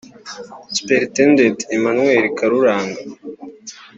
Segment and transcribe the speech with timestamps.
[0.75, 3.01] Superintendent Emmanuel Karuranga